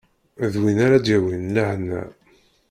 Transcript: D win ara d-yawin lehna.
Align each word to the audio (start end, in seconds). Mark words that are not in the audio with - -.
D 0.51 0.55
win 0.61 0.77
ara 0.85 0.97
d-yawin 1.03 1.43
lehna. 1.55 2.01